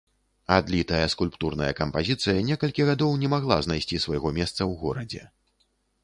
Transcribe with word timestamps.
Адлітая 0.53 1.01
скульптурная 1.13 1.67
кампазіцыя 1.79 2.41
некалькі 2.47 2.87
гадоў 2.89 3.13
не 3.25 3.29
магла 3.33 3.57
знайсці 3.67 4.01
свайго 4.07 4.33
месца 4.39 4.55
ў 4.55 4.71
горадзе. 4.85 5.23